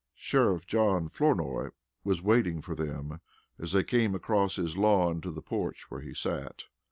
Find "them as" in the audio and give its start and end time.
2.73-3.71